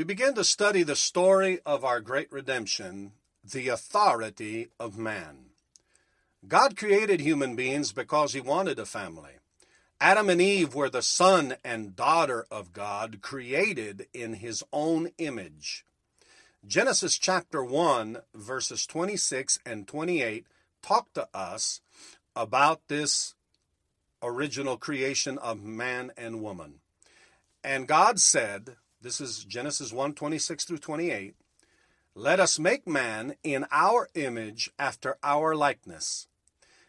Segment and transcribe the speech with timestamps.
[0.00, 3.12] We begin to study the story of our great redemption,
[3.44, 5.50] the authority of man.
[6.48, 9.32] God created human beings because he wanted a family.
[10.00, 15.84] Adam and Eve were the son and daughter of God, created in his own image.
[16.66, 20.46] Genesis chapter 1, verses 26 and 28
[20.80, 21.82] talk to us
[22.34, 23.34] about this
[24.22, 26.76] original creation of man and woman.
[27.62, 31.34] And God said, this is Genesis 1 26 through 28,
[32.14, 36.26] let us make man in our image after our likeness,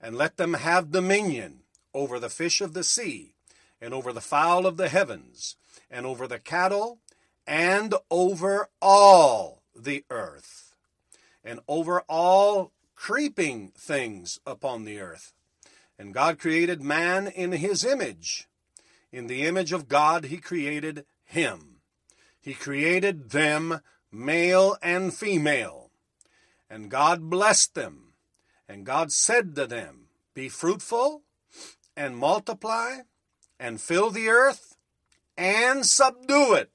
[0.00, 1.60] and let them have dominion
[1.94, 3.34] over the fish of the sea,
[3.80, 5.56] and over the fowl of the heavens,
[5.90, 6.98] and over the cattle,
[7.46, 10.74] and over all the earth,
[11.42, 15.32] and over all creeping things upon the earth.
[15.98, 18.48] And God created man in his image.
[19.12, 21.73] In the image of God, he created him.
[22.44, 23.80] He created them
[24.12, 25.88] male and female.
[26.68, 28.12] And God blessed them.
[28.68, 31.22] And God said to them, Be fruitful
[31.96, 32.98] and multiply
[33.58, 34.76] and fill the earth
[35.38, 36.70] and subdue it.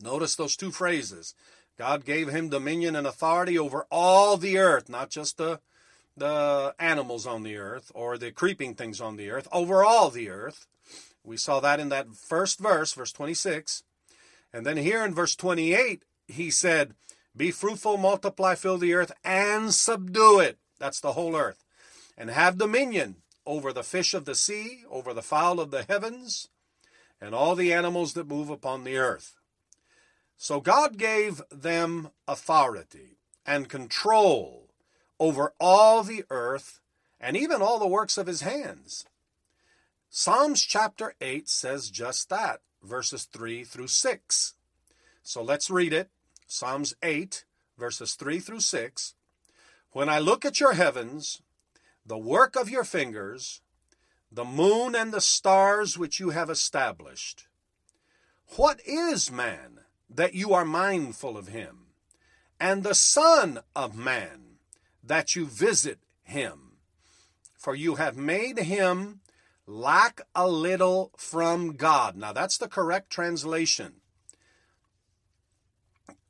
[0.00, 1.34] Notice those two phrases.
[1.76, 5.60] God gave him dominion and authority over all the earth, not just the,
[6.16, 10.30] the animals on the earth or the creeping things on the earth, over all the
[10.30, 10.66] earth.
[11.22, 13.82] We saw that in that first verse, verse 26.
[14.52, 16.94] And then here in verse 28, he said,
[17.36, 20.58] Be fruitful, multiply, fill the earth, and subdue it.
[20.78, 21.64] That's the whole earth.
[22.16, 26.48] And have dominion over the fish of the sea, over the fowl of the heavens,
[27.20, 29.36] and all the animals that move upon the earth.
[30.36, 34.68] So God gave them authority and control
[35.18, 36.80] over all the earth
[37.20, 39.06] and even all the works of his hands.
[40.10, 44.54] Psalms chapter 8 says just that, verses 3 through 6.
[45.22, 46.10] So let's read it.
[46.46, 47.44] Psalms 8,
[47.76, 49.14] verses 3 through 6.
[49.92, 51.42] When I look at your heavens,
[52.04, 53.60] the work of your fingers,
[54.30, 57.46] the moon and the stars which you have established.
[58.56, 61.86] What is man that you are mindful of him,
[62.60, 64.58] and the Son of Man
[65.02, 66.76] that you visit him?
[67.56, 69.20] For you have made him
[69.66, 72.16] lack a little from God.
[72.16, 73.94] Now that's the correct translation.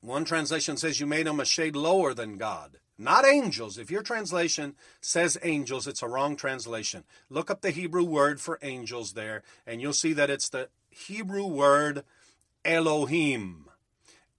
[0.01, 3.79] One translation says you made him a shade lower than God not angels.
[3.79, 7.05] If your translation says angels, it's a wrong translation.
[7.29, 11.47] Look up the Hebrew word for angels there, and you'll see that it's the Hebrew
[11.47, 12.05] word
[12.65, 13.67] Elohim.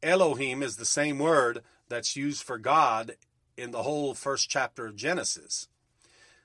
[0.02, 3.16] Elohim is the same word that's used for God
[3.56, 5.68] in the whole first chapter of Genesis.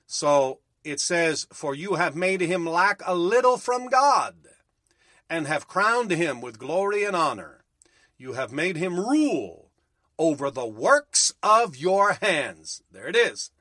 [0.05, 4.35] So it says, For you have made him lack a little from God,
[5.29, 7.63] and have crowned him with glory and honor.
[8.17, 9.71] You have made him rule
[10.17, 12.83] over the works of your hands.
[12.91, 13.51] There it is.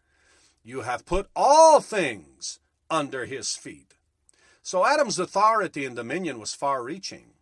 [0.62, 2.60] You have put all things
[2.90, 3.94] under his feet.
[4.62, 7.32] So Adam's authority and dominion was far reaching.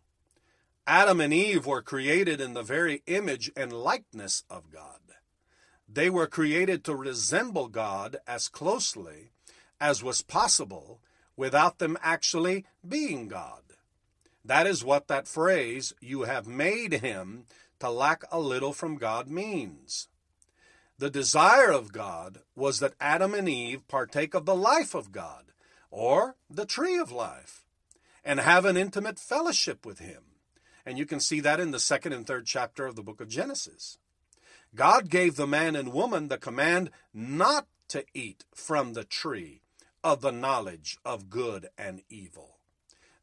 [0.87, 4.99] Adam and Eve were created in the very image and likeness of God.
[5.87, 9.31] They were created to resemble God as closely
[9.81, 11.01] as was possible
[11.35, 13.63] without them actually being God.
[14.45, 17.45] That is what that phrase, you have made him
[17.79, 20.07] to lack a little from God means.
[20.99, 25.45] The desire of God was that Adam and Eve partake of the life of God,
[25.89, 27.65] or the tree of life,
[28.23, 30.23] and have an intimate fellowship with Him.
[30.85, 33.29] And you can see that in the second and third chapter of the book of
[33.29, 33.97] Genesis.
[34.75, 39.61] God gave the man and woman the command not to eat from the tree
[40.03, 42.57] of the knowledge of good and evil.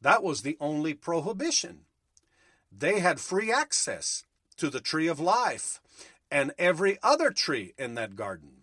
[0.00, 1.80] That was the only prohibition.
[2.70, 4.24] They had free access
[4.56, 5.80] to the tree of life
[6.30, 8.62] and every other tree in that garden.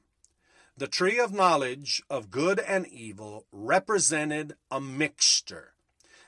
[0.78, 5.74] The tree of knowledge of good and evil represented a mixture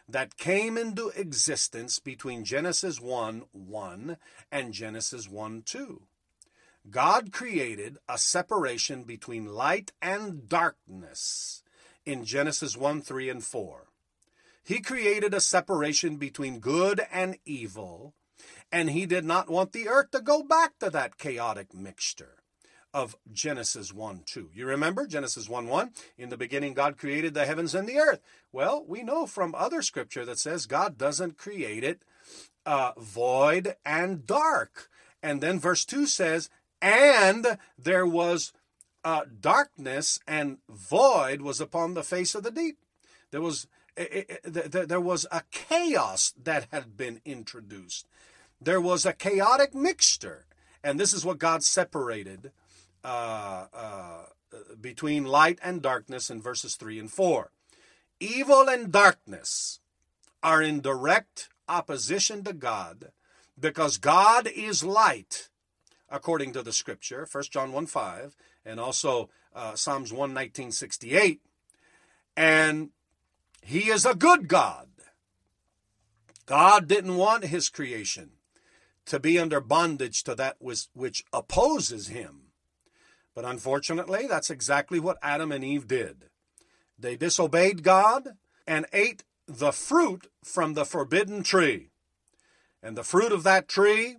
[0.08, 4.18] that came into existence between Genesis 1 1
[4.52, 6.02] and Genesis 1 2.
[6.90, 11.64] God created a separation between light and darkness
[12.08, 13.88] in Genesis 1 3 and 4.
[14.64, 18.14] He created a separation between good and evil
[18.72, 22.36] and he did not want the earth to go back to that chaotic mixture
[22.94, 24.52] of Genesis 1 2.
[24.54, 25.92] You remember Genesis 1 1?
[26.18, 28.22] In the beginning, God created the heavens and the earth.
[28.52, 32.04] Well, we know from other scripture that says God doesn't create it
[32.66, 34.90] uh, void and dark.
[35.24, 36.50] And then verse 2 says,
[36.82, 38.54] and there was
[39.04, 42.78] uh, darkness and void was upon the face of the deep.
[43.32, 48.06] There was it, it, there was a chaos that had been introduced.
[48.62, 50.46] there was a chaotic mixture.
[50.84, 52.52] And this is what God separated
[53.04, 54.24] uh, uh,
[54.80, 57.52] between light and darkness in verses 3 and 4.
[58.20, 59.80] Evil and darkness
[60.42, 63.12] are in direct opposition to God
[63.60, 65.50] because God is light,
[66.10, 68.36] according to the scripture, 1 John 1 5,
[68.68, 71.42] and also uh, Psalms 119 68.
[72.36, 72.90] And
[73.62, 74.88] he is a good God.
[76.46, 78.32] God didn't want his creation
[79.06, 82.48] to be under bondage to that which opposes him.
[83.34, 86.26] But unfortunately, that's exactly what Adam and Eve did.
[87.00, 88.30] They disobeyed God
[88.66, 91.90] and ate the fruit from the forbidden tree.
[92.82, 94.18] And the fruit of that tree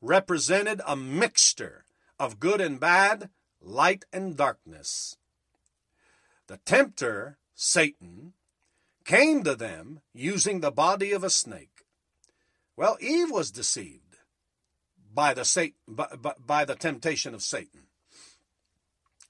[0.00, 1.84] represented a mixture
[2.18, 5.16] of good and bad, light and darkness.
[6.46, 8.32] The tempter, Satan,
[9.04, 11.84] came to them using the body of a snake.
[12.76, 14.18] Well, Eve was deceived
[15.12, 17.84] by the, Satan, by, by, by the temptation of Satan.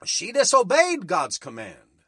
[0.04, 2.04] She disobeyed God's command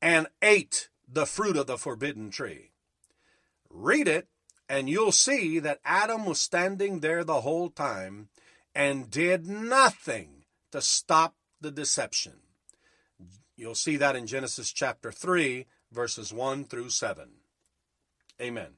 [0.00, 2.70] and ate the fruit of the forbidden tree.
[3.68, 4.28] Read it,
[4.68, 8.28] and you'll see that Adam was standing there the whole time
[8.74, 12.34] and did nothing to stop the deception.
[13.56, 17.28] You'll see that in Genesis chapter 3, verses 1 through 7.
[18.40, 18.77] Amen.